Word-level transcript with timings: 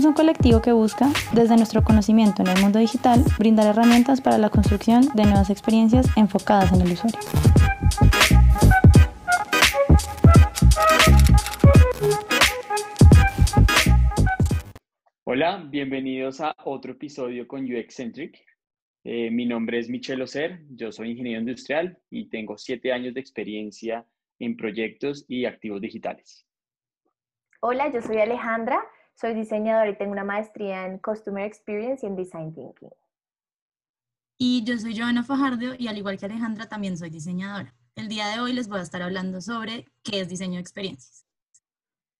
Somos 0.00 0.16
un 0.18 0.24
colectivo 0.24 0.62
que 0.62 0.72
busca, 0.72 1.10
desde 1.34 1.56
nuestro 1.56 1.84
conocimiento 1.84 2.40
en 2.40 2.48
el 2.48 2.58
mundo 2.62 2.78
digital, 2.78 3.22
brindar 3.38 3.66
herramientas 3.66 4.22
para 4.22 4.38
la 4.38 4.48
construcción 4.48 5.02
de 5.14 5.24
nuevas 5.24 5.50
experiencias 5.50 6.06
enfocadas 6.16 6.72
en 6.72 6.80
el 6.80 6.92
usuario. 6.92 7.20
Hola, 15.24 15.66
bienvenidos 15.68 16.40
a 16.40 16.56
otro 16.64 16.92
episodio 16.92 17.46
con 17.46 17.70
UX 17.70 17.94
Centric. 17.94 18.42
Eh, 19.04 19.30
mi 19.30 19.44
nombre 19.44 19.80
es 19.80 19.90
Michel 19.90 20.22
Ocer, 20.22 20.62
yo 20.70 20.92
soy 20.92 21.10
ingeniero 21.10 21.40
industrial 21.40 21.98
y 22.08 22.30
tengo 22.30 22.56
siete 22.56 22.90
años 22.90 23.12
de 23.12 23.20
experiencia 23.20 24.06
en 24.38 24.56
proyectos 24.56 25.26
y 25.28 25.44
activos 25.44 25.82
digitales. 25.82 26.46
Hola, 27.60 27.92
yo 27.92 28.00
soy 28.00 28.16
Alejandra, 28.16 28.82
soy 29.20 29.34
diseñadora 29.34 29.90
y 29.90 29.96
tengo 29.96 30.12
una 30.12 30.24
maestría 30.24 30.86
en 30.86 30.98
Customer 30.98 31.44
Experience 31.44 32.04
y 32.04 32.08
en 32.08 32.16
Design 32.16 32.54
Thinking. 32.54 32.90
Y 34.38 34.64
yo 34.64 34.78
soy 34.78 34.98
Joana 34.98 35.22
Fajardo 35.22 35.74
y 35.76 35.88
al 35.88 35.98
igual 35.98 36.18
que 36.18 36.24
Alejandra 36.24 36.66
también 36.66 36.96
soy 36.96 37.10
diseñadora. 37.10 37.74
El 37.96 38.08
día 38.08 38.28
de 38.28 38.40
hoy 38.40 38.54
les 38.54 38.68
voy 38.68 38.78
a 38.78 38.82
estar 38.82 39.02
hablando 39.02 39.42
sobre 39.42 39.86
qué 40.02 40.20
es 40.20 40.28
diseño 40.30 40.54
de 40.54 40.60
experiencias. 40.60 41.26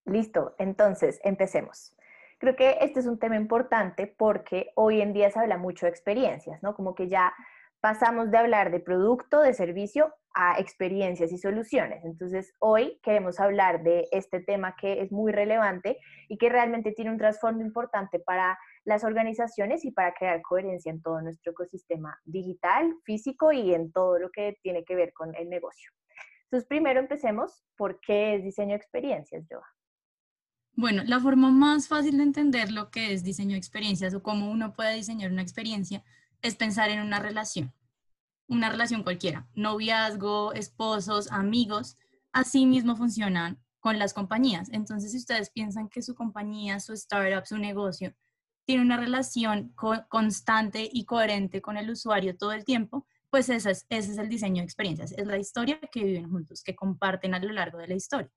Listo, 0.05 0.55
entonces 0.59 1.21
empecemos. 1.25 1.95
Creo 2.39 2.55
que 2.57 2.77
este 2.83 3.01
es 3.01 3.07
un 3.07 3.19
tema 3.19 3.37
importante 3.37 4.07
porque 4.07 4.73
hoy 4.75 5.01
en 5.01 5.15
día 5.15 5.31
se 5.31 5.39
habla 5.39 5.57
mucho 5.57 5.87
de 5.87 5.91
experiencias, 5.91 6.63
¿no? 6.63 6.75
Como 6.75 6.95
que 6.95 7.09
ya 7.09 7.33
pasamos 7.81 8.31
de 8.31 8.37
hablar 8.37 8.71
de 8.71 8.81
producto, 8.81 9.41
de 9.41 9.55
servicio, 9.55 10.15
a 10.35 10.59
experiencias 10.59 11.33
y 11.33 11.39
soluciones. 11.39 12.05
Entonces, 12.05 12.53
hoy 12.59 12.99
queremos 13.03 13.41
hablar 13.41 13.83
de 13.83 14.09
este 14.13 14.41
tema 14.41 14.77
que 14.77 15.03
es 15.03 15.11
muy 15.11 15.33
relevante 15.33 15.99
y 16.29 16.39
que 16.39 16.49
realmente 16.49 16.93
tiene 16.93 17.11
un 17.11 17.19
trasfondo 17.19 17.65
importante 17.65 18.21
para 18.21 18.59
las 18.85 19.05
organizaciones 19.05 19.85
y 19.85 19.91
para 19.91 20.15
crear 20.15 20.41
coherencia 20.43 20.91
en 20.91 21.03
todo 21.03 21.21
nuestro 21.21 21.53
ecosistema 21.53 22.19
digital, 22.25 22.95
físico 23.05 23.53
y 23.53 23.75
en 23.75 23.93
todo 23.93 24.19
lo 24.19 24.31
que 24.31 24.57
tiene 24.63 24.85
que 24.85 24.95
ver 24.95 25.13
con 25.13 25.35
el 25.35 25.49
negocio. 25.49 25.91
Entonces, 26.45 26.69
primero 26.69 27.01
empecemos 27.01 27.65
por 27.77 28.01
qué 28.01 28.35
es 28.35 28.45
diseño 28.45 28.71
de 28.71 28.77
experiencias, 28.77 29.47
Joa. 29.49 29.67
Bueno, 30.75 31.03
la 31.05 31.21
forma 31.21 31.51
más 31.51 31.89
fácil 31.89 32.17
de 32.17 32.23
entender 32.23 32.71
lo 32.71 32.91
que 32.91 33.13
es 33.13 33.25
diseño 33.25 33.53
de 33.53 33.59
experiencias 33.59 34.15
o 34.15 34.23
cómo 34.23 34.51
uno 34.51 34.73
puede 34.73 34.95
diseñar 34.95 35.31
una 35.31 35.43
experiencia 35.43 36.05
es 36.43 36.55
pensar 36.55 36.89
en 36.91 37.01
una 37.01 37.19
relación 37.19 37.73
una 38.51 38.69
relación 38.69 39.05
cualquiera, 39.05 39.49
noviazgo, 39.55 40.53
esposos, 40.53 41.31
amigos, 41.31 41.97
así 42.33 42.67
mismo 42.67 42.97
funcionan 42.97 43.63
con 43.79 43.99
las 43.99 44.13
compañías. 44.13 44.69
Entonces, 44.73 45.13
si 45.13 45.19
ustedes 45.19 45.51
piensan 45.51 45.89
que 45.89 46.03
su 46.03 46.15
compañía, 46.15 46.81
su 46.81 46.93
startup, 46.93 47.47
su 47.47 47.59
negocio 47.59 48.13
tiene 48.67 48.83
una 48.83 48.97
relación 48.97 49.73
constante 50.09 50.89
y 50.93 51.05
coherente 51.05 51.63
con 51.63 51.77
el 51.77 51.91
usuario 51.91 52.37
todo 52.37 52.53
el 52.53 52.65
tiempo, 52.65 53.07
pues 53.31 53.49
ese 53.49 53.71
es, 53.71 53.87
ese 53.89 54.13
es 54.13 54.19
el 54.19 54.29
diseño 54.29 54.57
de 54.57 54.65
experiencias, 54.65 55.13
es 55.13 55.27
la 55.27 55.39
historia 55.39 55.79
que 55.93 56.05
viven 56.05 56.29
juntos, 56.29 56.63
que 56.63 56.75
comparten 56.75 57.35
a 57.35 57.39
lo 57.39 57.53
largo 57.53 57.79
de 57.79 57.87
la 57.87 57.95
historia. 57.95 58.31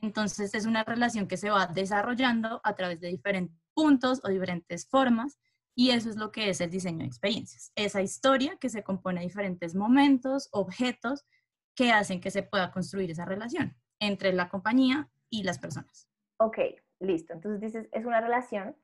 Entonces, 0.00 0.54
es 0.54 0.64
una 0.64 0.84
relación 0.84 1.28
que 1.28 1.36
se 1.36 1.50
va 1.50 1.66
desarrollando 1.66 2.60
a 2.64 2.74
través 2.74 3.00
de 3.00 3.08
diferentes 3.08 3.58
puntos 3.74 4.20
o 4.24 4.28
diferentes 4.28 4.86
formas 4.88 5.38
y 5.78 5.92
eso 5.92 6.10
es 6.10 6.16
lo 6.16 6.32
que 6.32 6.48
es 6.48 6.60
el 6.60 6.70
diseño 6.70 6.98
de 6.98 7.04
experiencias, 7.04 7.70
esa 7.76 8.02
historia 8.02 8.56
que 8.56 8.68
se 8.68 8.82
compone 8.82 9.20
de 9.20 9.26
diferentes 9.26 9.76
momentos, 9.76 10.48
objetos 10.50 11.24
que 11.76 11.92
hacen 11.92 12.20
que 12.20 12.32
se 12.32 12.42
pueda 12.42 12.72
construir 12.72 13.12
esa 13.12 13.24
relación 13.24 13.76
entre 14.00 14.32
la 14.32 14.48
compañía 14.48 15.08
y 15.30 15.44
las 15.44 15.60
personas. 15.60 16.10
Ok, 16.40 16.58
listo. 16.98 17.32
Entonces 17.32 17.60
dices, 17.60 17.88
es 17.92 18.04
una 18.04 18.20
relación 18.20 18.76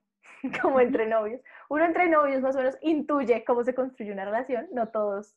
como 0.63 0.79
entre 0.79 1.09
novios. 1.09 1.41
Uno 1.69 1.85
entre 1.85 2.09
novios 2.09 2.41
más 2.43 2.55
o 2.55 2.59
menos 2.59 2.79
intuye 2.81 3.45
cómo 3.45 3.65
se 3.65 3.75
construye 3.75 4.13
una 4.13 4.25
relación. 4.25 4.69
No 4.71 4.91
todos 4.91 5.35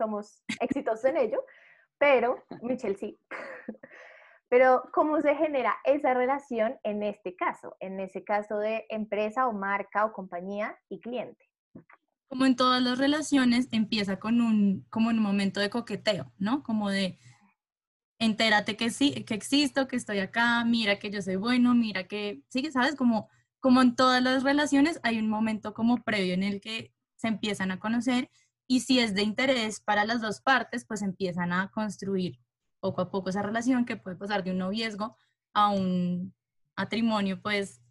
somos 0.00 0.44
exitosos 0.60 1.04
en 1.06 1.16
ello, 1.16 1.44
pero 1.98 2.44
Michelle 2.62 2.94
sí. 2.94 3.18
Pero, 4.48 4.88
¿cómo 4.94 5.20
se 5.20 5.34
genera 5.34 5.76
esa 5.84 6.14
relación 6.14 6.78
en 6.82 7.02
este 7.02 7.36
caso? 7.36 7.76
En 7.80 8.00
ese 8.00 8.24
caso 8.24 8.58
de 8.58 8.86
empresa 8.88 9.46
o 9.46 9.52
marca 9.52 10.04
o 10.06 10.12
compañía 10.12 10.76
y 10.88 11.00
cliente. 11.00 11.44
Como 12.28 12.46
en 12.46 12.56
todas 12.56 12.82
las 12.82 12.98
relaciones, 12.98 13.68
empieza 13.72 14.18
con 14.18 14.40
un, 14.40 14.86
como 14.90 15.10
un 15.10 15.18
momento 15.18 15.60
de 15.60 15.70
coqueteo, 15.70 16.32
¿no? 16.38 16.62
Como 16.62 16.88
de, 16.88 17.18
entérate 18.18 18.76
que 18.76 18.90
sí, 18.90 19.24
que 19.24 19.34
existo, 19.34 19.86
que 19.86 19.96
estoy 19.96 20.18
acá, 20.18 20.64
mira 20.64 20.98
que 20.98 21.10
yo 21.10 21.22
soy 21.22 21.36
bueno, 21.36 21.74
mira 21.74 22.04
que, 22.04 22.42
sí, 22.48 22.70
¿sabes? 22.70 22.96
Como, 22.96 23.28
como 23.60 23.82
en 23.82 23.96
todas 23.96 24.22
las 24.22 24.42
relaciones 24.42 24.98
hay 25.02 25.18
un 25.18 25.28
momento 25.28 25.74
como 25.74 26.02
previo 26.02 26.34
en 26.34 26.42
el 26.42 26.60
que 26.60 26.94
se 27.16 27.28
empiezan 27.28 27.70
a 27.70 27.80
conocer 27.80 28.30
y 28.66 28.80
si 28.80 29.00
es 29.00 29.14
de 29.14 29.22
interés 29.22 29.80
para 29.80 30.04
las 30.04 30.20
dos 30.20 30.40
partes, 30.40 30.84
pues 30.86 31.02
empiezan 31.02 31.52
a 31.52 31.70
construir 31.70 32.38
poco 32.80 33.00
a 33.00 33.10
poco 33.10 33.30
esa 33.30 33.42
relación 33.42 33.84
que 33.84 33.96
puede 33.96 34.16
pasar 34.16 34.44
de 34.44 34.50
un 34.50 34.58
noviazgo 34.58 35.16
a 35.52 35.70
un 35.70 36.34
matrimonio, 36.76 37.40
pues 37.42 37.82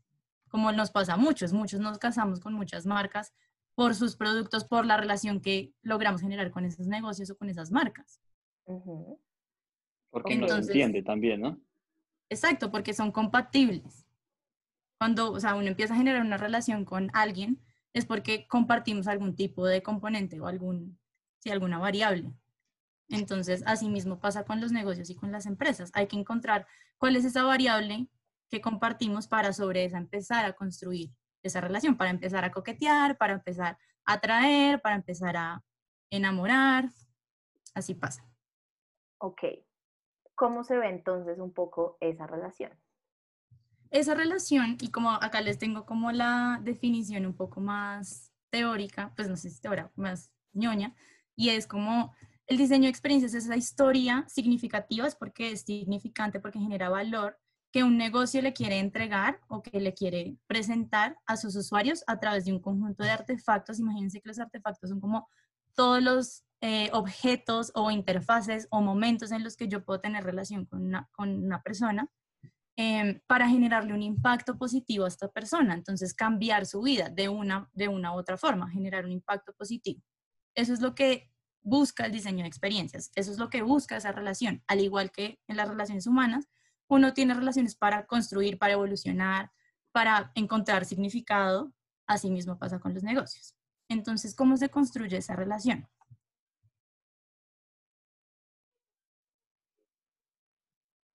como 0.47 0.71
nos 0.71 0.91
pasa 0.91 1.13
a 1.13 1.17
muchos, 1.17 1.53
muchos 1.53 1.79
nos 1.79 1.97
casamos 1.97 2.39
con 2.39 2.53
muchas 2.53 2.85
marcas 2.85 3.33
por 3.75 3.93
sus 3.93 4.15
productos, 4.15 4.65
por 4.65 4.85
la 4.85 4.97
relación 4.97 5.39
que 5.39 5.73
logramos 5.81 6.21
generar 6.21 6.51
con 6.51 6.65
esos 6.65 6.87
negocios 6.87 7.29
o 7.29 7.37
con 7.37 7.49
esas 7.49 7.71
marcas. 7.71 8.19
Porque 10.09 10.35
nos 10.35 10.51
entiende 10.51 11.03
también, 11.03 11.41
¿no? 11.41 11.59
Exacto, 12.29 12.71
porque 12.71 12.93
son 12.93 13.11
compatibles. 13.11 14.05
Cuando, 14.97 15.31
o 15.31 15.39
sea, 15.39 15.55
uno 15.55 15.67
empieza 15.67 15.93
a 15.93 15.97
generar 15.97 16.21
una 16.21 16.37
relación 16.37 16.85
con 16.85 17.09
alguien, 17.13 17.61
es 17.93 18.05
porque 18.05 18.47
compartimos 18.47 19.07
algún 19.07 19.35
tipo 19.35 19.65
de 19.65 19.83
componente 19.83 20.39
o 20.39 20.47
algún, 20.47 20.99
sí, 21.39 21.51
alguna 21.51 21.77
variable. 21.77 22.31
Entonces, 23.09 23.63
así 23.65 23.89
mismo 23.89 24.19
pasa 24.19 24.43
con 24.43 24.59
los 24.59 24.71
negocios 24.71 25.09
y 25.09 25.15
con 25.15 25.31
las 25.31 25.45
empresas. 25.45 25.91
Hay 25.93 26.07
que 26.07 26.17
encontrar 26.17 26.67
cuál 26.97 27.15
es 27.15 27.25
esa 27.25 27.43
variable 27.43 28.07
que 28.49 28.61
compartimos 28.61 29.27
para 29.27 29.53
sobre 29.53 29.85
esa 29.85 29.97
empezar 29.97 30.45
a 30.45 30.53
construir 30.53 31.11
esa 31.43 31.61
relación, 31.61 31.97
para 31.97 32.09
empezar 32.09 32.43
a 32.43 32.51
coquetear, 32.51 33.17
para 33.17 33.33
empezar 33.33 33.77
a 34.05 34.13
atraer, 34.13 34.81
para 34.81 34.95
empezar 34.95 35.37
a 35.37 35.63
enamorar. 36.09 36.89
Así 37.73 37.93
pasa. 37.93 38.25
Ok. 39.19 39.41
¿Cómo 40.35 40.63
se 40.63 40.77
ve 40.77 40.89
entonces 40.89 41.39
un 41.39 41.53
poco 41.53 41.97
esa 41.99 42.27
relación? 42.27 42.71
Esa 43.89 44.13
relación, 44.13 44.77
y 44.81 44.91
como 44.91 45.11
acá 45.11 45.41
les 45.41 45.57
tengo 45.57 45.85
como 45.85 46.11
la 46.11 46.59
definición 46.61 47.25
un 47.25 47.35
poco 47.35 47.61
más 47.61 48.33
teórica, 48.49 49.13
pues 49.15 49.29
no 49.29 49.37
sé 49.37 49.49
si 49.49 49.61
teórica, 49.61 49.91
más 49.95 50.31
ñoña, 50.51 50.93
y 51.35 51.49
es 51.49 51.67
como 51.67 52.13
el 52.47 52.57
diseño 52.57 52.83
de 52.83 52.89
experiencias 52.89 53.33
es 53.33 53.45
esa 53.45 53.57
historia 53.57 54.25
significativa, 54.27 55.05
es 55.05 55.15
porque 55.15 55.51
es 55.51 55.61
significante, 55.61 56.39
porque 56.39 56.59
genera 56.59 56.89
valor 56.89 57.37
que 57.71 57.83
un 57.83 57.97
negocio 57.97 58.41
le 58.41 58.53
quiere 58.53 58.79
entregar 58.79 59.41
o 59.49 59.61
que 59.61 59.81
le 59.81 59.93
quiere 59.93 60.37
presentar 60.47 61.17
a 61.25 61.35
sus 61.35 61.55
usuarios 61.55 62.03
a 62.07 62.19
través 62.19 62.45
de 62.45 62.53
un 62.53 62.61
conjunto 62.61 63.03
de 63.03 63.11
artefactos. 63.11 63.79
Imagínense 63.79 64.21
que 64.21 64.29
los 64.29 64.39
artefactos 64.39 64.89
son 64.89 65.01
como 65.01 65.27
todos 65.75 66.01
los 66.01 66.43
eh, 66.61 66.89
objetos 66.93 67.71
o 67.75 67.91
interfaces 67.91 68.67
o 68.71 68.81
momentos 68.81 69.31
en 69.31 69.43
los 69.43 69.57
que 69.57 69.67
yo 69.67 69.83
puedo 69.83 69.99
tener 69.99 70.23
relación 70.23 70.65
con 70.65 70.81
una, 70.81 71.61
persona 71.63 72.09
em, 72.77 73.19
para 73.27 73.49
generarle 73.49 73.93
un 73.93 74.01
impacto 74.01 74.57
positivo 74.57 75.03
a 75.03 75.09
esta 75.09 75.27
persona. 75.27 75.73
Entonces, 75.73 76.13
cambiar 76.13 76.65
su 76.65 76.81
vida 76.81 77.09
de 77.09 77.27
una, 77.27 77.69
de 77.73 77.89
una 77.89 78.13
u 78.13 78.17
otra 78.17 78.37
forma, 78.37 78.69
generar 78.69 79.05
un 79.05 79.11
impacto 79.11 79.53
positivo. 79.53 80.01
Eso 80.55 80.73
es 80.73 80.79
lo 80.79 80.95
que 80.95 81.29
busca 81.67 82.05
el 82.05 82.13
diseño 82.13 82.43
de 82.43 82.47
experiencias. 82.47 83.11
Eso 83.15 83.29
es 83.29 83.37
lo 83.37 83.49
que 83.49 83.61
busca 83.61 83.97
esa 83.97 84.13
relación. 84.13 84.63
Al 84.67 84.79
igual 84.79 85.11
que 85.11 85.37
en 85.47 85.57
las 85.57 85.67
relaciones 85.67 86.07
humanas, 86.07 86.47
uno 86.87 87.13
tiene 87.13 87.33
relaciones 87.33 87.75
para 87.75 88.05
construir, 88.05 88.57
para 88.57 88.73
evolucionar, 88.73 89.51
para 89.91 90.31
encontrar 90.35 90.85
significado. 90.85 91.73
Así 92.07 92.31
mismo 92.31 92.57
pasa 92.57 92.79
con 92.79 92.93
los 92.93 93.03
negocios. 93.03 93.53
Entonces, 93.89 94.33
¿cómo 94.33 94.55
se 94.55 94.69
construye 94.69 95.17
esa 95.17 95.35
relación? 95.35 95.89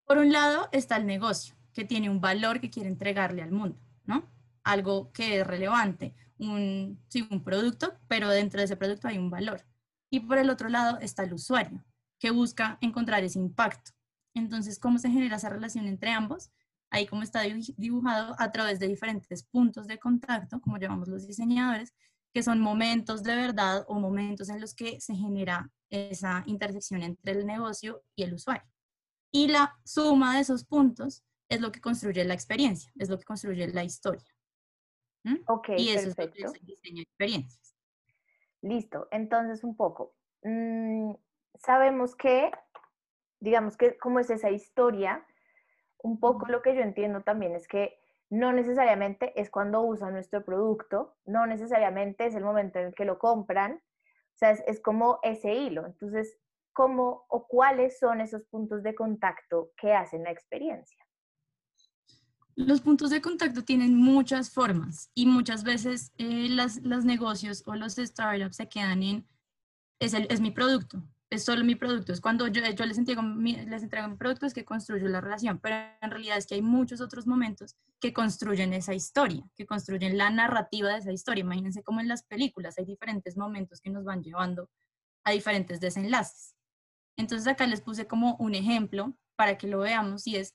Por 0.04 0.18
un 0.18 0.32
lado 0.32 0.68
está 0.70 0.96
el 0.96 1.06
negocio, 1.06 1.54
que 1.72 1.86
tiene 1.86 2.10
un 2.10 2.20
valor 2.20 2.60
que 2.60 2.68
quiere 2.68 2.90
entregarle 2.90 3.40
al 3.40 3.52
mundo, 3.52 3.78
¿no? 4.04 4.30
Algo 4.64 5.10
que 5.12 5.40
es 5.40 5.46
relevante, 5.46 6.14
un, 6.38 7.02
sí, 7.08 7.26
un 7.30 7.42
producto, 7.42 7.94
pero 8.08 8.28
dentro 8.28 8.58
de 8.60 8.66
ese 8.66 8.76
producto 8.76 9.08
hay 9.08 9.16
un 9.16 9.30
valor. 9.30 9.64
Y 10.12 10.20
por 10.20 10.36
el 10.36 10.50
otro 10.50 10.68
lado 10.68 10.98
está 11.00 11.22
el 11.22 11.32
usuario, 11.32 11.82
que 12.18 12.30
busca 12.30 12.76
encontrar 12.82 13.24
ese 13.24 13.38
impacto. 13.38 13.92
Entonces, 14.34 14.78
¿cómo 14.78 14.98
se 14.98 15.08
genera 15.08 15.36
esa 15.36 15.48
relación 15.48 15.86
entre 15.86 16.10
ambos? 16.10 16.50
Ahí 16.90 17.06
como 17.06 17.22
está 17.22 17.40
dibujado 17.78 18.36
a 18.38 18.52
través 18.52 18.78
de 18.78 18.88
diferentes 18.88 19.42
puntos 19.42 19.86
de 19.86 19.98
contacto, 19.98 20.60
como 20.60 20.76
llamamos 20.76 21.08
los 21.08 21.26
diseñadores, 21.26 21.94
que 22.34 22.42
son 22.42 22.60
momentos 22.60 23.22
de 23.22 23.34
verdad 23.36 23.86
o 23.88 23.98
momentos 23.98 24.50
en 24.50 24.60
los 24.60 24.74
que 24.74 25.00
se 25.00 25.14
genera 25.14 25.70
esa 25.88 26.42
intersección 26.46 27.02
entre 27.02 27.32
el 27.32 27.46
negocio 27.46 28.04
y 28.14 28.24
el 28.24 28.34
usuario. 28.34 28.70
Y 29.32 29.48
la 29.48 29.78
suma 29.82 30.34
de 30.34 30.42
esos 30.42 30.64
puntos 30.64 31.24
es 31.48 31.62
lo 31.62 31.72
que 31.72 31.80
construye 31.80 32.22
la 32.26 32.34
experiencia, 32.34 32.92
es 32.98 33.08
lo 33.08 33.18
que 33.18 33.24
construye 33.24 33.66
la 33.68 33.82
historia. 33.82 34.28
¿Mm? 35.24 35.36
Ok, 35.46 35.70
y 35.78 35.88
eso 35.88 36.14
perfecto. 36.14 36.52
es 36.52 36.60
el 36.60 36.66
diseño 36.66 36.96
de 36.96 37.02
experiencias. 37.02 37.71
Listo, 38.62 39.08
entonces 39.10 39.64
un 39.64 39.76
poco. 39.76 40.14
Mm, 40.42 41.14
sabemos 41.56 42.14
que, 42.14 42.50
digamos 43.40 43.76
que 43.76 43.98
como 43.98 44.20
es 44.20 44.30
esa 44.30 44.50
historia, 44.50 45.26
un 45.98 46.18
poco 46.20 46.46
lo 46.46 46.62
que 46.62 46.74
yo 46.74 46.80
entiendo 46.80 47.22
también 47.22 47.54
es 47.54 47.68
que 47.68 47.98
no 48.30 48.52
necesariamente 48.52 49.38
es 49.40 49.50
cuando 49.50 49.82
usan 49.82 50.14
nuestro 50.14 50.44
producto, 50.44 51.16
no 51.26 51.46
necesariamente 51.46 52.26
es 52.26 52.34
el 52.34 52.44
momento 52.44 52.78
en 52.78 52.86
el 52.86 52.94
que 52.94 53.04
lo 53.04 53.18
compran, 53.18 53.74
o 53.74 54.38
sea, 54.38 54.52
es, 54.52 54.62
es 54.66 54.80
como 54.80 55.18
ese 55.22 55.54
hilo. 55.54 55.84
Entonces, 55.84 56.38
¿cómo 56.72 57.26
o 57.28 57.46
cuáles 57.46 57.98
son 57.98 58.20
esos 58.20 58.44
puntos 58.44 58.82
de 58.82 58.94
contacto 58.94 59.72
que 59.76 59.92
hacen 59.92 60.22
la 60.24 60.30
experiencia? 60.30 61.04
Los 62.54 62.80
puntos 62.80 63.10
de 63.10 63.22
contacto 63.22 63.64
tienen 63.64 63.96
muchas 63.96 64.50
formas 64.50 65.10
y 65.14 65.26
muchas 65.26 65.64
veces 65.64 66.12
eh, 66.18 66.48
las, 66.50 66.82
los 66.82 67.04
negocios 67.04 67.62
o 67.66 67.74
los 67.74 67.94
startups 67.94 68.56
se 68.56 68.68
quedan 68.68 69.02
en, 69.02 69.26
es, 70.00 70.14
el, 70.14 70.26
es 70.30 70.40
mi 70.40 70.50
producto, 70.50 71.02
es 71.30 71.44
solo 71.44 71.64
mi 71.64 71.76
producto, 71.76 72.12
es 72.12 72.20
cuando 72.20 72.46
yo, 72.48 72.60
les, 72.60 72.98
entrego 72.98 73.22
mi, 73.22 73.56
les 73.56 73.82
entrego 73.82 74.08
mi 74.08 74.16
producto 74.16 74.44
es 74.44 74.52
que 74.52 74.66
construyo 74.66 75.08
la 75.08 75.22
relación, 75.22 75.58
pero 75.60 75.76
en 76.00 76.10
realidad 76.10 76.36
es 76.36 76.46
que 76.46 76.56
hay 76.56 76.62
muchos 76.62 77.00
otros 77.00 77.26
momentos 77.26 77.74
que 78.00 78.12
construyen 78.12 78.74
esa 78.74 78.92
historia, 78.92 79.42
que 79.54 79.64
construyen 79.64 80.18
la 80.18 80.28
narrativa 80.28 80.90
de 80.90 80.98
esa 80.98 81.12
historia. 81.12 81.42
Imagínense 81.42 81.82
como 81.82 82.00
en 82.00 82.08
las 82.08 82.24
películas 82.24 82.76
hay 82.76 82.84
diferentes 82.84 83.36
momentos 83.36 83.80
que 83.80 83.90
nos 83.90 84.04
van 84.04 84.22
llevando 84.22 84.68
a 85.24 85.30
diferentes 85.30 85.80
desenlaces. 85.80 86.54
Entonces 87.16 87.46
acá 87.46 87.66
les 87.66 87.80
puse 87.80 88.06
como 88.06 88.36
un 88.36 88.54
ejemplo 88.54 89.16
para 89.36 89.56
que 89.56 89.68
lo 89.68 89.78
veamos 89.78 90.26
y 90.26 90.36
es 90.36 90.54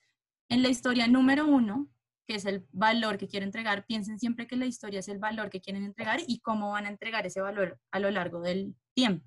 en 0.49 0.63
la 0.63 0.69
historia 0.69 1.07
número 1.07 1.47
uno, 1.47 1.88
que 2.25 2.35
es 2.35 2.45
el 2.45 2.65
valor 2.71 3.17
que 3.17 3.27
quiero 3.27 3.45
entregar, 3.45 3.85
piensen 3.85 4.19
siempre 4.19 4.47
que 4.47 4.55
la 4.55 4.65
historia 4.65 4.99
es 4.99 5.07
el 5.07 5.19
valor 5.19 5.49
que 5.49 5.61
quieren 5.61 5.83
entregar 5.83 6.19
y 6.27 6.39
cómo 6.39 6.71
van 6.71 6.85
a 6.85 6.89
entregar 6.89 7.25
ese 7.25 7.41
valor 7.41 7.79
a 7.91 7.99
lo 7.99 8.11
largo 8.11 8.41
del 8.41 8.75
tiempo. 8.94 9.25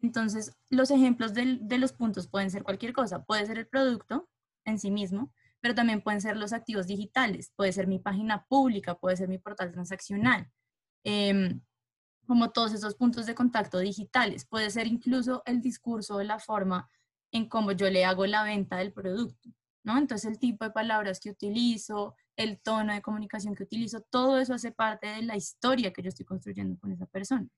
Entonces, 0.00 0.56
los 0.70 0.90
ejemplos 0.90 1.34
de 1.34 1.78
los 1.78 1.92
puntos 1.92 2.28
pueden 2.28 2.50
ser 2.50 2.62
cualquier 2.62 2.92
cosa. 2.92 3.24
Puede 3.24 3.46
ser 3.46 3.58
el 3.58 3.66
producto 3.66 4.28
en 4.64 4.78
sí 4.78 4.90
mismo, 4.90 5.32
pero 5.60 5.74
también 5.74 6.02
pueden 6.02 6.20
ser 6.20 6.36
los 6.36 6.52
activos 6.52 6.86
digitales. 6.86 7.52
Puede 7.56 7.72
ser 7.72 7.88
mi 7.88 7.98
página 7.98 8.44
pública, 8.46 8.96
puede 8.96 9.16
ser 9.16 9.28
mi 9.28 9.38
portal 9.38 9.72
transaccional. 9.72 10.48
Eh, 11.04 11.58
como 12.28 12.50
todos 12.50 12.74
esos 12.74 12.94
puntos 12.94 13.24
de 13.24 13.34
contacto 13.34 13.78
digitales. 13.78 14.44
Puede 14.44 14.70
ser 14.70 14.86
incluso 14.86 15.42
el 15.46 15.62
discurso 15.62 16.16
o 16.16 16.22
la 16.22 16.38
forma 16.38 16.88
en 17.32 17.48
cómo 17.48 17.72
yo 17.72 17.88
le 17.90 18.04
hago 18.04 18.26
la 18.26 18.44
venta 18.44 18.76
del 18.76 18.92
producto. 18.92 19.48
¿No? 19.84 19.98
Entonces 19.98 20.30
el 20.30 20.38
tipo 20.38 20.64
de 20.64 20.70
palabras 20.70 21.20
que 21.20 21.30
utilizo, 21.30 22.16
el 22.36 22.60
tono 22.60 22.92
de 22.92 23.02
comunicación 23.02 23.54
que 23.54 23.64
utilizo, 23.64 24.00
todo 24.02 24.38
eso 24.38 24.54
hace 24.54 24.72
parte 24.72 25.08
de 25.08 25.22
la 25.22 25.36
historia 25.36 25.92
que 25.92 26.02
yo 26.02 26.08
estoy 26.08 26.26
construyendo 26.26 26.78
con 26.78 26.92
esa 26.92 27.06
persona. 27.06 27.48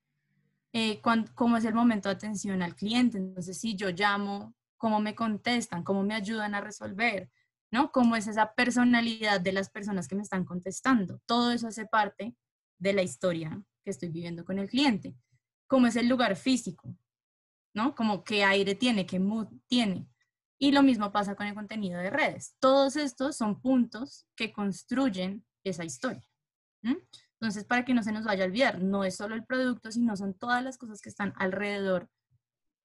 Eh, 0.72 1.00
cómo 1.34 1.56
es 1.56 1.64
el 1.64 1.74
momento 1.74 2.08
de 2.08 2.14
atención 2.14 2.62
al 2.62 2.76
cliente, 2.76 3.18
entonces 3.18 3.58
si 3.58 3.74
yo 3.74 3.90
llamo, 3.90 4.54
cómo 4.76 5.00
me 5.00 5.14
contestan, 5.14 5.82
cómo 5.82 6.02
me 6.02 6.14
ayudan 6.14 6.54
a 6.54 6.60
resolver, 6.60 7.30
¿no? 7.70 7.92
Cómo 7.92 8.16
es 8.16 8.26
esa 8.26 8.54
personalidad 8.54 9.40
de 9.40 9.52
las 9.52 9.68
personas 9.68 10.08
que 10.08 10.14
me 10.14 10.22
están 10.22 10.44
contestando. 10.44 11.20
Todo 11.26 11.52
eso 11.52 11.68
hace 11.68 11.86
parte 11.86 12.34
de 12.78 12.92
la 12.92 13.02
historia 13.02 13.62
que 13.84 13.90
estoy 13.90 14.08
viviendo 14.08 14.44
con 14.44 14.58
el 14.58 14.68
cliente. 14.68 15.14
Cómo 15.66 15.86
es 15.86 15.96
el 15.96 16.08
lugar 16.08 16.34
físico, 16.36 16.96
¿no? 17.74 17.94
Como 17.94 18.24
qué 18.24 18.44
aire 18.44 18.74
tiene, 18.74 19.06
qué 19.06 19.20
mood 19.20 19.48
tiene. 19.66 20.08
Y 20.62 20.72
lo 20.72 20.82
mismo 20.82 21.10
pasa 21.10 21.34
con 21.34 21.46
el 21.46 21.54
contenido 21.54 21.98
de 21.98 22.10
redes. 22.10 22.54
Todos 22.60 22.96
estos 22.96 23.36
son 23.36 23.62
puntos 23.62 24.26
que 24.36 24.52
construyen 24.52 25.42
esa 25.64 25.84
historia. 25.84 26.22
Entonces, 26.82 27.64
para 27.64 27.84
que 27.86 27.94
no 27.94 28.02
se 28.02 28.12
nos 28.12 28.24
vaya 28.24 28.44
a 28.44 28.46
olvidar, 28.46 28.78
no 28.82 29.02
es 29.04 29.16
solo 29.16 29.34
el 29.34 29.46
producto, 29.46 29.90
sino 29.90 30.16
son 30.16 30.34
todas 30.34 30.62
las 30.62 30.76
cosas 30.76 31.00
que 31.00 31.08
están 31.08 31.32
alrededor 31.36 32.10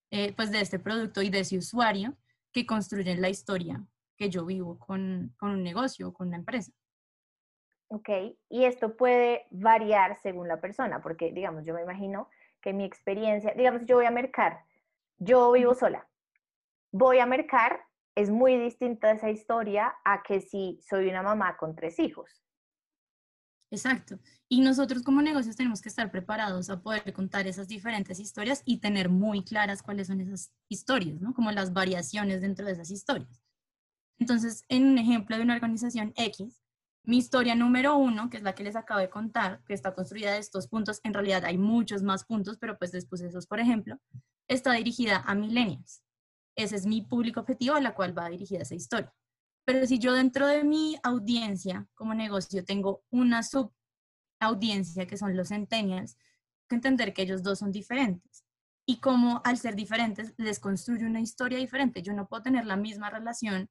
eh, 0.09 0.33
pues 0.33 0.51
de 0.51 0.61
este 0.61 0.79
producto 0.79 1.21
y 1.21 1.29
de 1.29 1.41
ese 1.41 1.57
usuario 1.57 2.17
que 2.53 2.65
construyen 2.65 3.21
la 3.21 3.27
historia 3.27 3.85
que 4.17 4.29
yo 4.29 4.45
vivo 4.45 4.79
con, 4.79 5.35
con 5.37 5.51
un 5.51 5.61
negocio 5.61 6.07
o 6.07 6.13
con 6.13 6.29
una 6.29 6.37
empresa. 6.37 6.71
Ok, 7.89 8.09
y 8.49 8.63
esto 8.63 8.95
puede 8.95 9.47
variar 9.51 10.17
según 10.21 10.47
la 10.47 10.61
persona, 10.61 11.01
porque 11.01 11.33
digamos, 11.33 11.65
yo 11.65 11.73
me 11.73 11.81
imagino 11.81 12.29
que 12.61 12.71
mi 12.71 12.85
experiencia, 12.85 13.53
digamos, 13.53 13.81
yo 13.85 13.97
voy 13.97 14.05
a 14.05 14.11
mercar, 14.11 14.63
yo 15.17 15.51
vivo 15.51 15.75
sola, 15.75 16.07
voy 16.97 17.19
a 17.19 17.25
mercar, 17.25 17.81
es 18.15 18.29
muy 18.29 18.57
distinta 18.57 19.11
esa 19.11 19.29
historia 19.29 19.93
a 20.05 20.23
que 20.23 20.39
si 20.39 20.79
soy 20.81 21.09
una 21.09 21.21
mamá 21.21 21.57
con 21.57 21.75
tres 21.75 21.99
hijos. 21.99 22.41
Exacto. 23.69 24.17
Y 24.47 24.61
nosotros 24.61 25.03
como 25.03 25.21
negocios 25.21 25.57
tenemos 25.57 25.81
que 25.81 25.89
estar 25.89 26.09
preparados 26.09 26.69
a 26.69 26.81
poder 26.81 27.11
contar 27.11 27.47
esas 27.47 27.67
diferentes 27.67 28.17
historias 28.19 28.61
y 28.63 28.79
tener 28.79 29.09
muy 29.09 29.43
claras 29.43 29.83
cuáles 29.83 30.07
son 30.07 30.21
esas 30.21 30.53
historias, 30.69 31.19
¿no? 31.19 31.33
Como 31.33 31.51
las 31.51 31.73
variaciones 31.73 32.39
dentro 32.39 32.65
de 32.65 32.71
esas 32.71 32.89
historias. 32.91 33.43
Entonces, 34.17 34.63
en 34.69 34.85
un 34.85 34.97
ejemplo 34.97 35.35
de 35.35 35.43
una 35.43 35.55
organización 35.55 36.13
X, 36.15 36.63
mi 37.03 37.17
historia 37.17 37.55
número 37.55 37.97
uno, 37.97 38.29
que 38.29 38.37
es 38.37 38.43
la 38.43 38.55
que 38.55 38.63
les 38.63 38.77
acabo 38.77 39.01
de 39.01 39.09
contar, 39.09 39.61
que 39.65 39.73
está 39.73 39.93
construida 39.93 40.31
de 40.31 40.39
estos 40.39 40.69
puntos, 40.69 41.01
en 41.03 41.13
realidad 41.13 41.43
hay 41.43 41.57
muchos 41.57 42.03
más 42.03 42.23
puntos, 42.23 42.57
pero 42.57 42.77
pues 42.77 42.93
después 42.93 43.21
esos, 43.21 43.47
por 43.47 43.59
ejemplo, 43.59 43.99
está 44.47 44.71
dirigida 44.71 45.21
a 45.25 45.35
millennials. 45.35 46.04
Ese 46.55 46.75
es 46.75 46.85
mi 46.85 47.01
público 47.01 47.41
objetivo 47.41 47.75
a 47.75 47.81
la 47.81 47.95
cual 47.95 48.17
va 48.17 48.29
dirigida 48.29 48.61
esa 48.61 48.75
historia. 48.75 49.13
Pero 49.65 49.85
si 49.87 49.99
yo 49.99 50.13
dentro 50.13 50.47
de 50.47 50.63
mi 50.63 50.97
audiencia 51.03 51.87
como 51.95 52.13
negocio 52.13 52.63
tengo 52.63 53.03
una 53.09 53.41
subaudiencia 53.43 55.07
que 55.07 55.17
son 55.17 55.35
los 55.35 55.49
centennials, 55.49 56.15
hay 56.15 56.67
que 56.69 56.75
entender 56.75 57.13
que 57.13 57.23
ellos 57.23 57.43
dos 57.43 57.59
son 57.59 57.71
diferentes. 57.71 58.45
Y 58.87 58.99
como 58.99 59.41
al 59.43 59.57
ser 59.57 59.75
diferentes 59.75 60.33
les 60.37 60.59
construye 60.59 61.05
una 61.05 61.19
historia 61.19 61.57
diferente. 61.57 62.03
Yo 62.03 62.13
no 62.13 62.27
puedo 62.27 62.43
tener 62.43 62.65
la 62.65 62.75
misma 62.75 63.09
relación 63.09 63.69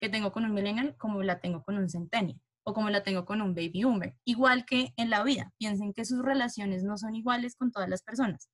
que 0.00 0.10
tengo 0.10 0.32
con 0.32 0.44
un 0.44 0.52
millennial 0.52 0.96
como 0.96 1.22
la 1.22 1.40
tengo 1.40 1.62
con 1.62 1.78
un 1.78 1.88
centennial 1.88 2.40
o 2.64 2.74
como 2.74 2.90
la 2.90 3.02
tengo 3.02 3.24
con 3.24 3.40
un 3.40 3.54
baby 3.54 3.84
boomer. 3.84 4.14
Igual 4.24 4.66
que 4.66 4.92
en 4.96 5.10
la 5.10 5.24
vida, 5.24 5.52
piensen 5.58 5.94
que 5.94 6.04
sus 6.04 6.22
relaciones 6.22 6.84
no 6.84 6.98
son 6.98 7.14
iguales 7.14 7.56
con 7.56 7.72
todas 7.72 7.88
las 7.88 8.02
personas. 8.02 8.50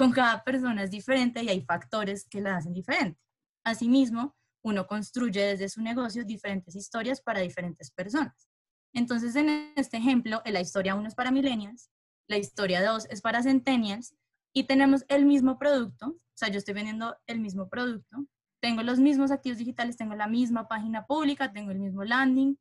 Con 0.00 0.12
cada 0.12 0.42
persona 0.44 0.82
es 0.82 0.90
diferente 0.90 1.42
y 1.42 1.50
hay 1.50 1.60
factores 1.60 2.24
que 2.24 2.40
la 2.40 2.56
hacen 2.56 2.72
diferente. 2.72 3.20
Asimismo, 3.66 4.34
uno 4.64 4.86
construye 4.86 5.42
desde 5.42 5.68
su 5.68 5.82
negocio 5.82 6.24
diferentes 6.24 6.74
historias 6.74 7.20
para 7.20 7.40
diferentes 7.40 7.90
personas. 7.90 8.48
Entonces, 8.94 9.36
en 9.36 9.74
este 9.76 9.98
ejemplo, 9.98 10.40
la 10.46 10.62
historia 10.62 10.94
1 10.94 11.06
es 11.06 11.14
para 11.14 11.30
millennials, 11.30 11.90
la 12.28 12.38
historia 12.38 12.82
2 12.82 13.08
es 13.10 13.20
para 13.20 13.42
centennials 13.42 14.14
y 14.54 14.64
tenemos 14.64 15.04
el 15.08 15.26
mismo 15.26 15.58
producto, 15.58 16.06
o 16.06 16.34
sea, 16.34 16.48
yo 16.48 16.56
estoy 16.56 16.72
vendiendo 16.72 17.18
el 17.26 17.38
mismo 17.38 17.68
producto, 17.68 18.24
tengo 18.62 18.82
los 18.82 19.00
mismos 19.00 19.30
activos 19.30 19.58
digitales, 19.58 19.98
tengo 19.98 20.14
la 20.14 20.28
misma 20.28 20.66
página 20.66 21.04
pública, 21.04 21.52
tengo 21.52 21.72
el 21.72 21.78
mismo 21.78 22.04
landing, 22.04 22.56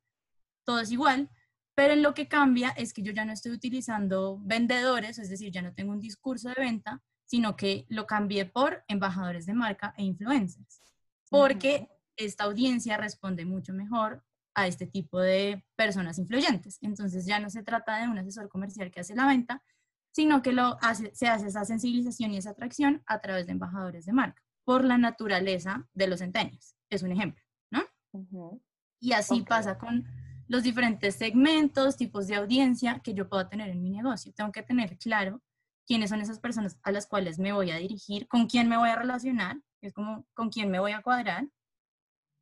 todo 0.66 0.82
es 0.82 0.92
igual, 0.92 1.30
pero 1.74 1.94
en 1.94 2.02
lo 2.02 2.14
que 2.14 2.28
cambia 2.28 2.72
es 2.72 2.92
que 2.92 3.02
yo 3.02 3.14
ya 3.14 3.24
no 3.24 3.32
estoy 3.32 3.54
utilizando 3.54 4.38
vendedores, 4.42 5.20
es 5.20 5.30
decir, 5.30 5.54
ya 5.54 5.62
no 5.62 5.74
tengo 5.74 5.94
un 5.94 6.02
discurso 6.02 6.50
de 6.50 6.56
venta, 6.56 7.02
sino 7.30 7.56
que 7.56 7.86
lo 7.90 8.08
cambié 8.08 8.46
por 8.46 8.84
embajadores 8.88 9.46
de 9.46 9.54
marca 9.54 9.94
e 9.98 10.04
influencers 10.04 10.82
porque 11.30 11.90
esta 12.18 12.44
audiencia 12.44 12.98
responde 12.98 13.46
mucho 13.46 13.74
mejor 13.74 14.24
a 14.56 14.68
este 14.68 14.88
tipo 14.88 15.20
de 15.20 15.64
personas 15.76 16.18
influyentes. 16.18 16.80
Entonces 16.82 17.26
ya 17.26 17.40
no 17.40 17.50
se 17.50 17.64
trata 17.64 17.98
de 17.98 18.08
un 18.08 18.18
asesor 18.18 18.50
comercial 18.50 18.92
que 18.92 19.00
hace 19.00 19.16
la 19.16 19.28
venta, 19.28 19.64
sino 20.12 20.42
que 20.42 20.52
lo 20.52 20.78
hace, 20.82 21.14
se 21.16 21.28
hace 21.28 21.48
esa 21.48 21.64
sensibilización 21.64 22.34
y 22.34 22.38
esa 22.38 22.50
atracción 22.50 23.04
a 23.06 23.22
través 23.22 23.46
de 23.46 23.54
embajadores 23.54 24.06
de 24.06 24.14
marca, 24.14 24.42
por 24.66 24.84
la 24.84 24.98
naturaleza 24.98 25.88
de 25.94 26.08
los 26.08 26.20
centenios. 26.20 26.76
Es 26.90 27.04
un 27.04 27.12
ejemplo, 27.12 27.44
¿no? 27.72 28.60
Y 29.00 29.14
así 29.14 29.42
pasa 29.42 29.78
con 29.78 30.06
los 30.48 30.64
diferentes 30.64 31.16
segmentos, 31.16 31.96
tipos 31.96 32.28
de 32.28 32.36
audiencia 32.36 33.00
que 33.04 33.14
yo 33.14 33.30
puedo 33.30 33.48
tener 33.48 33.70
en 33.70 33.82
mi 33.82 33.92
negocio. 33.92 34.34
Tengo 34.34 34.52
que 34.52 34.64
tener 34.64 34.98
claro 34.98 35.42
quiénes 35.90 36.12
son 36.12 36.22
esas 36.22 36.40
personas 36.40 36.80
a 36.84 36.92
las 36.92 37.08
cuales 37.08 37.40
me 37.40 37.52
voy 37.52 37.72
a 37.72 37.78
dirigir, 37.78 38.28
con 38.28 38.46
quién 38.46 38.70
me 38.70 38.78
voy 38.78 38.90
a 38.90 38.96
relacionar 38.96 39.58
es 39.82 39.92
como 39.92 40.28
con 40.36 40.50
quién 40.50 40.70
me 40.70 40.80
voy 40.80 40.92
a 40.92 41.02
cuadrar, 41.02 41.48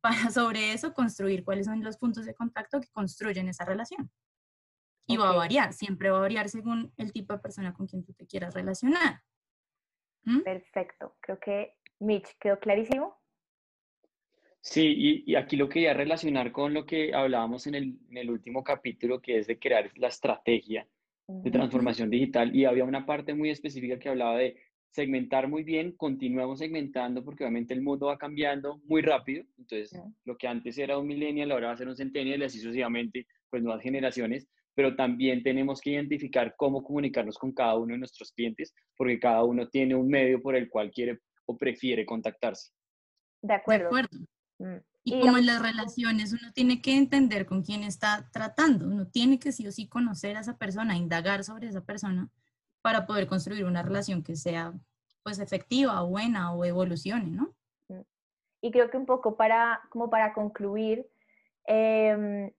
para 0.02 0.30
sobre 0.30 0.72
eso 0.72 0.92
construir 0.92 1.44
cuáles 1.44 1.64
son 1.64 1.82
los 1.82 1.96
puntos 1.96 2.26
de 2.26 2.34
contacto 2.34 2.78
que 2.80 2.88
construyen 2.88 3.48
esa 3.48 3.64
relación. 3.64 4.10
Y 5.06 5.16
va 5.16 5.30
a 5.30 5.36
variar, 5.36 5.72
siempre 5.72 6.10
va 6.10 6.18
a 6.18 6.20
variar 6.20 6.50
según 6.50 6.92
el 6.98 7.10
tipo 7.12 7.32
de 7.32 7.38
persona 7.38 7.72
con 7.72 7.86
quien 7.86 8.04
tú 8.04 8.12
te 8.12 8.26
quieras 8.26 8.52
relacionar. 8.52 9.22
¿Mm? 10.24 10.40
Perfecto, 10.40 11.16
creo 11.20 11.40
que 11.40 11.74
Mitch 12.00 12.36
quedó 12.38 12.58
clarísimo. 12.58 13.16
Sí, 14.60 15.24
y, 15.26 15.34
aquí 15.36 15.56
lo 15.56 15.70
quería 15.70 15.94
relacionar 15.94 16.52
con 16.52 16.74
lo 16.74 16.84
que 16.84 17.14
hablábamos 17.14 17.66
en 17.66 17.76
el, 17.76 17.98
en 18.10 18.18
el 18.18 18.30
último 18.30 18.62
capítulo, 18.62 19.22
que 19.22 19.38
es 19.38 19.46
de 19.46 19.58
crear 19.58 19.90
la 19.96 20.08
estrategia 20.08 20.86
de 21.28 21.50
transformación 21.50 22.10
digital. 22.10 22.54
Y 22.54 22.64
había 22.64 22.84
una 22.84 23.06
parte 23.06 23.34
muy 23.34 23.50
específica 23.50 23.98
que 23.98 24.08
hablaba 24.08 24.38
de 24.38 24.56
segmentar 24.90 25.48
muy 25.48 25.62
bien, 25.62 25.92
continuamos 25.92 26.58
segmentando 26.58 27.22
porque 27.24 27.44
obviamente 27.44 27.74
el 27.74 27.82
mundo 27.82 28.06
va 28.06 28.18
cambiando 28.18 28.80
muy 28.84 29.02
rápido, 29.02 29.44
Entonces, 29.58 30.00
lo 30.24 30.36
que 30.36 30.48
antes 30.48 30.78
era 30.78 30.98
un 30.98 31.06
millennial, 31.06 31.52
ahora 31.52 31.68
va 31.68 31.72
a 31.74 31.76
ser 31.76 31.88
un 31.88 31.96
centennial 31.96 32.40
y 32.40 32.44
así 32.44 32.58
sucesivamente, 32.58 33.26
pues 33.50 33.62
nuevas 33.62 33.82
generaciones, 33.82 34.48
pero 34.74 34.96
también 34.96 35.42
tenemos 35.42 35.80
que 35.80 35.90
identificar 35.90 36.54
cómo 36.56 36.82
comunicarnos 36.82 37.36
con 37.36 37.52
cada 37.52 37.76
uno 37.76 37.92
de 37.92 37.98
nuestros 37.98 38.32
clientes, 38.32 38.74
porque 38.96 39.18
cada 39.18 39.44
uno 39.44 39.68
tiene 39.68 39.94
un 39.94 40.08
medio 40.08 40.40
por 40.40 40.56
el 40.56 40.70
cual 40.70 40.90
quiere 40.90 41.18
o 41.46 41.56
prefiere 41.56 42.06
contactarse. 42.06 42.70
De 43.42 43.54
acuerdo. 43.54 43.84
De 43.84 43.88
acuerdo. 43.88 44.18
Mm. 44.58 44.87
Y, 45.08 45.20
como 45.20 45.38
en 45.38 45.46
las 45.46 45.62
relaciones, 45.62 46.32
uno 46.32 46.52
tiene 46.52 46.82
que 46.82 46.96
entender 46.96 47.46
con 47.46 47.62
quién 47.62 47.82
está 47.82 48.28
tratando, 48.32 48.86
uno 48.86 49.06
tiene 49.06 49.38
que 49.38 49.52
sí 49.52 49.66
o 49.66 49.72
sí 49.72 49.88
conocer 49.88 50.36
a 50.36 50.40
esa 50.40 50.56
persona, 50.56 50.96
indagar 50.96 51.44
sobre 51.44 51.68
esa 51.68 51.80
persona 51.80 52.28
para 52.82 53.06
poder 53.06 53.26
construir 53.26 53.64
una 53.64 53.82
relación 53.82 54.22
que 54.22 54.36
sea 54.36 54.72
pues 55.22 55.38
efectiva, 55.38 56.02
buena 56.02 56.52
o 56.52 56.64
evolucione, 56.64 57.30
¿no? 57.30 57.54
Mm. 57.88 58.02
Y 58.60 58.70
creo 58.70 58.90
que 58.90 58.96
un 58.96 59.06
poco 59.06 59.36
para, 59.36 59.80
como 59.90 60.10
para 60.10 60.32
concluir, 60.32 61.06
eh, 61.66 62.52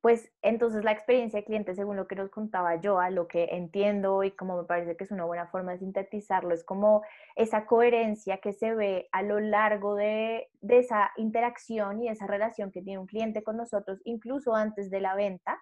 pues 0.00 0.30
entonces 0.42 0.84
la 0.84 0.92
experiencia 0.92 1.40
de 1.40 1.44
cliente, 1.44 1.74
según 1.74 1.96
lo 1.96 2.06
que 2.06 2.14
nos 2.14 2.30
contaba 2.30 2.76
yo, 2.76 3.00
a 3.00 3.10
lo 3.10 3.26
que 3.26 3.48
entiendo 3.50 4.22
y 4.22 4.30
como 4.30 4.56
me 4.56 4.64
parece 4.64 4.96
que 4.96 5.04
es 5.04 5.10
una 5.10 5.24
buena 5.24 5.48
forma 5.48 5.72
de 5.72 5.78
sintetizarlo, 5.78 6.54
es 6.54 6.64
como 6.64 7.02
esa 7.34 7.66
coherencia 7.66 8.38
que 8.38 8.52
se 8.52 8.74
ve 8.74 9.08
a 9.10 9.22
lo 9.22 9.40
largo 9.40 9.96
de, 9.96 10.48
esa 10.68 11.10
interacción 11.16 12.02
y 12.02 12.08
esa 12.08 12.26
relación 12.28 12.70
que 12.70 12.82
tiene 12.82 13.00
un 13.00 13.06
cliente 13.06 13.42
con 13.42 13.56
nosotros, 13.56 14.00
incluso 14.04 14.54
antes 14.54 14.88
de 14.88 15.00
la 15.00 15.16
venta, 15.16 15.58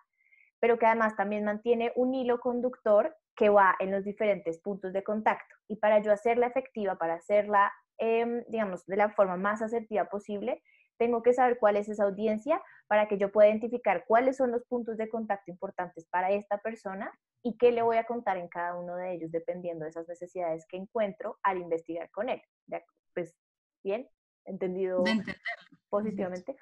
pero 0.61 0.79
que 0.79 0.87
además 0.87 1.17
también 1.17 1.45
mantiene 1.45 1.93
un 1.97 2.15
hilo 2.15 2.39
conductor 2.41 3.17
que 3.35 3.49
va 3.49 3.77
en 3.79 3.91
los 3.91 4.05
diferentes 4.05 4.59
puntos 4.59 4.93
de 4.93 5.03
contacto. 5.03 5.55
Y 5.69 5.77
para 5.77 6.01
yo 6.01 6.13
hacerla 6.13 6.47
efectiva, 6.47 6.97
para 6.97 7.15
hacerla, 7.15 7.73
em, 7.99 8.45
digamos, 8.49 8.85
de 8.87 8.97
la 8.97 9.11
forma 9.11 9.37
más 9.37 9.63
asertiva 9.63 10.07
posible, 10.07 10.63
tengo 10.99 11.23
que 11.23 11.33
saber 11.33 11.59
cuál 11.59 11.77
es 11.77 11.89
esa 11.89 12.05
audiencia 12.05 12.63
para 12.87 13.09
que 13.09 13.19
yo 13.19 13.33
pueda 13.33 13.49
identificar 13.49 14.05
cuáles 14.07 14.37
son 14.37 14.53
los 14.53 14.65
puntos 14.65 14.97
de 14.97 15.09
contacto 15.09 15.51
importantes 15.51 16.07
para 16.11 16.31
esta 16.31 16.59
persona 16.59 17.11
y 17.43 17.57
qué 17.57 17.73
le 17.73 17.83
voy 17.83 17.97
a 17.97 18.07
contar 18.07 18.37
en 18.37 18.49
cada 18.49 18.75
uno 18.75 18.97
de 18.97 19.15
ellos 19.15 19.31
dependiendo 19.31 19.85
de 19.85 19.91
esas 19.91 20.09
necesidades 20.09 20.67
que 20.69 20.77
encuentro 20.77 21.39
al 21.43 21.59
investigar 21.59 22.11
con 22.11 22.29
él. 22.29 22.41
Pues 23.15 23.35
bien, 23.83 24.09
entendido 24.45 25.05
positivamente. 25.89 26.57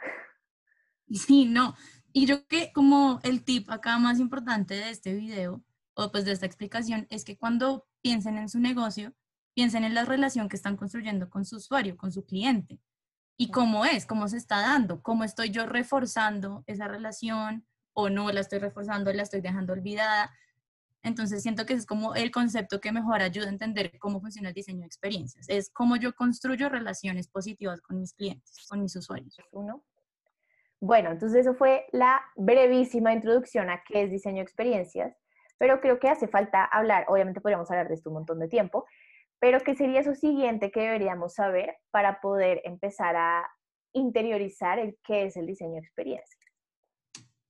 Sí, 1.11 1.47
no. 1.47 1.75
Y 2.13 2.27
yo 2.27 2.47
creo 2.47 2.67
que 2.67 2.73
como 2.73 3.21
el 3.23 3.45
tip 3.45 3.71
acá 3.71 3.99
más 3.99 4.21
importante 4.21 4.75
de 4.75 4.91
este 4.91 5.15
video 5.15 5.63
o 5.95 6.11
pues 6.11 6.25
de 6.25 6.33
esta 6.33 6.47
explicación 6.47 7.07
es 7.11 7.25
que 7.25 7.37
cuando 7.37 7.87
piensen 8.01 8.39
en 8.39 8.49
su 8.49 8.59
negocio, 8.59 9.15
piensen 9.55 9.85
en 9.85 9.95
la 9.95 10.05
relación 10.05 10.49
que 10.49 10.57
están 10.57 10.77
construyendo 10.77 11.31
con 11.31 11.45
su 11.45 11.57
usuario, 11.57 11.97
con 11.97 12.11
su 12.11 12.25
cliente 12.25 12.81
y 13.37 13.51
cómo 13.51 13.85
es, 13.85 14.07
cómo 14.07 14.29
se 14.29 14.37
está 14.37 14.61
dando, 14.61 15.03
cómo 15.03 15.25
estoy 15.25 15.51
yo 15.51 15.67
reforzando 15.67 16.63
esa 16.67 16.89
relación 16.89 17.67
o 17.93 18.09
no 18.09 18.31
la 18.31 18.41
estoy 18.41 18.59
reforzando, 18.59 19.13
la 19.13 19.23
estoy 19.23 19.41
dejando 19.41 19.73
olvidada. 19.73 20.33
Entonces 21.03 21.43
siento 21.43 21.67
que 21.67 21.75
es 21.75 21.87
como 21.87 22.15
el 22.15 22.31
concepto 22.31 22.81
que 22.81 22.93
mejor 22.93 23.23
ayuda 23.23 23.47
a 23.47 23.51
entender 23.51 23.99
cómo 23.99 24.21
funciona 24.21 24.49
el 24.49 24.55
diseño 24.55 24.81
de 24.81 24.87
experiencias. 24.87 25.47
Es 25.49 25.71
cómo 25.71 25.97
yo 25.97 26.15
construyo 26.15 26.69
relaciones 26.69 27.29
positivas 27.29 27.81
con 27.81 27.99
mis 28.01 28.15
clientes, 28.15 28.67
con 28.69 28.81
mis 28.81 28.97
usuarios. 28.97 29.37
Uno. 29.53 29.85
Bueno, 30.81 31.11
entonces 31.11 31.41
eso 31.41 31.55
fue 31.55 31.87
la 31.93 32.21
brevísima 32.37 33.13
introducción 33.13 33.71
a 33.71 33.83
qué 33.87 34.05
es 34.05 34.11
diseño 34.11 34.37
de 34.37 34.43
experiencias, 34.43 35.17
pero 35.59 35.81
creo 35.81 35.99
que 35.99 36.09
hace 36.09 36.29
falta 36.29 36.65
hablar, 36.65 37.07
obviamente 37.09 37.41
podríamos 37.41 37.71
hablar 37.71 37.89
de 37.89 37.95
esto 37.95 38.11
un 38.11 38.15
montón 38.15 38.39
de 38.39 38.49
tiempo, 38.49 38.85
pero 39.45 39.61
¿qué 39.61 39.75
sería 39.75 40.01
eso 40.01 40.15
siguiente 40.15 40.71
que 40.71 40.81
deberíamos 40.81 41.35
saber 41.35 41.77
para 41.91 42.23
poder 42.23 42.63
empezar 42.65 43.15
a 43.15 43.47
interiorizar 43.93 44.79
el 44.79 44.97
qué 45.05 45.27
es 45.27 45.37
el 45.37 45.47
diseño 45.47 45.75
de 45.75 45.81
experiencia? 45.81 46.41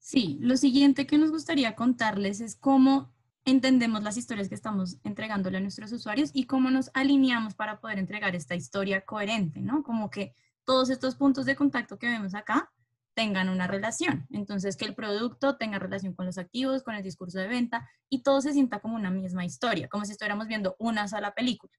Sí, 0.00 0.36
lo 0.40 0.56
siguiente 0.56 1.06
que 1.06 1.18
nos 1.18 1.30
gustaría 1.30 1.76
contarles 1.76 2.40
es 2.40 2.56
cómo 2.56 3.12
entendemos 3.44 4.02
las 4.02 4.16
historias 4.16 4.48
que 4.48 4.56
estamos 4.56 4.98
entregándole 5.04 5.58
a 5.58 5.60
nuestros 5.60 5.92
usuarios 5.92 6.32
y 6.34 6.46
cómo 6.46 6.68
nos 6.68 6.90
alineamos 6.94 7.54
para 7.54 7.78
poder 7.78 8.00
entregar 8.00 8.34
esta 8.34 8.56
historia 8.56 9.02
coherente, 9.02 9.60
¿no? 9.60 9.84
Como 9.84 10.10
que 10.10 10.34
todos 10.64 10.90
estos 10.90 11.14
puntos 11.14 11.46
de 11.46 11.54
contacto 11.54 11.96
que 11.96 12.08
vemos 12.08 12.34
acá 12.34 12.72
tengan 13.14 13.48
una 13.48 13.66
relación. 13.66 14.26
Entonces, 14.30 14.76
que 14.76 14.84
el 14.84 14.94
producto 14.94 15.56
tenga 15.56 15.78
relación 15.78 16.12
con 16.12 16.26
los 16.26 16.38
activos, 16.38 16.82
con 16.82 16.94
el 16.94 17.02
discurso 17.02 17.38
de 17.38 17.46
venta 17.46 17.88
y 18.10 18.22
todo 18.22 18.40
se 18.40 18.52
sienta 18.52 18.80
como 18.80 18.96
una 18.96 19.10
misma 19.10 19.44
historia, 19.44 19.88
como 19.88 20.04
si 20.04 20.12
estuviéramos 20.12 20.48
viendo 20.48 20.76
una 20.78 21.08
sola 21.08 21.32
película. 21.34 21.72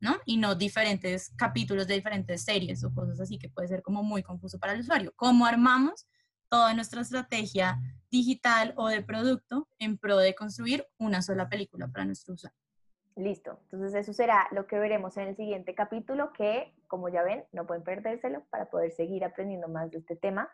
¿No? 0.00 0.16
Y 0.24 0.38
no 0.38 0.54
diferentes 0.54 1.30
capítulos 1.36 1.86
de 1.86 1.94
diferentes 1.94 2.42
series 2.42 2.82
o 2.84 2.92
cosas 2.92 3.20
así 3.20 3.38
que 3.38 3.48
puede 3.48 3.68
ser 3.68 3.82
como 3.82 4.02
muy 4.02 4.22
confuso 4.22 4.58
para 4.58 4.72
el 4.72 4.80
usuario. 4.80 5.12
¿Cómo 5.16 5.46
armamos 5.46 6.08
toda 6.48 6.74
nuestra 6.74 7.02
estrategia 7.02 7.78
digital 8.10 8.74
o 8.76 8.88
de 8.88 9.02
producto 9.02 9.68
en 9.78 9.98
pro 9.98 10.16
de 10.16 10.34
construir 10.34 10.86
una 10.98 11.22
sola 11.22 11.48
película 11.48 11.88
para 11.88 12.04
nuestro 12.04 12.34
usuario? 12.34 12.58
Listo. 13.16 13.58
Entonces 13.64 13.94
eso 13.94 14.12
será 14.12 14.48
lo 14.50 14.66
que 14.66 14.78
veremos 14.78 15.16
en 15.16 15.28
el 15.28 15.36
siguiente 15.36 15.74
capítulo 15.74 16.32
que, 16.32 16.74
como 16.86 17.08
ya 17.08 17.22
ven, 17.22 17.44
no 17.52 17.66
pueden 17.66 17.84
perdérselo 17.84 18.44
para 18.50 18.70
poder 18.70 18.92
seguir 18.92 19.24
aprendiendo 19.24 19.68
más 19.68 19.90
de 19.90 19.98
este 19.98 20.16
tema. 20.16 20.50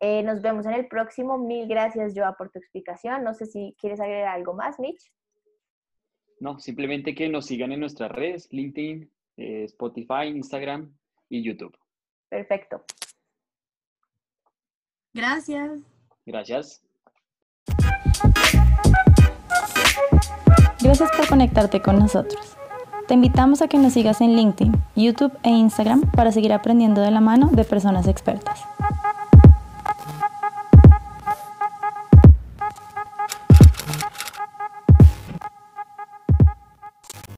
Eh, 0.00 0.22
nos 0.22 0.40
vemos 0.40 0.66
en 0.66 0.74
el 0.74 0.86
próximo. 0.86 1.38
Mil 1.38 1.66
gracias, 1.66 2.12
Joa, 2.14 2.36
por 2.36 2.50
tu 2.50 2.58
explicación. 2.58 3.24
No 3.24 3.34
sé 3.34 3.46
si 3.46 3.74
quieres 3.80 4.00
agregar 4.00 4.34
algo 4.34 4.54
más, 4.54 4.78
Mitch. 4.78 5.12
No, 6.40 6.58
simplemente 6.58 7.14
que 7.14 7.28
nos 7.28 7.46
sigan 7.46 7.72
en 7.72 7.80
nuestras 7.80 8.10
redes, 8.10 8.48
LinkedIn, 8.50 9.10
eh, 9.36 9.64
Spotify, 9.64 10.26
Instagram 10.26 10.92
y 11.28 11.42
YouTube. 11.42 11.76
Perfecto. 12.28 12.84
Gracias. 15.12 15.80
Gracias. 16.26 16.82
Gracias 20.82 21.10
por 21.16 21.28
conectarte 21.28 21.80
con 21.80 21.98
nosotros. 21.98 22.56
Te 23.06 23.14
invitamos 23.14 23.62
a 23.62 23.68
que 23.68 23.78
nos 23.78 23.92
sigas 23.92 24.20
en 24.20 24.34
LinkedIn, 24.34 24.72
YouTube 24.96 25.32
e 25.42 25.50
Instagram 25.50 26.10
para 26.12 26.32
seguir 26.32 26.52
aprendiendo 26.52 27.02
de 27.02 27.10
la 27.10 27.20
mano 27.20 27.48
de 27.52 27.64
personas 27.64 28.08
expertas. 28.08 28.73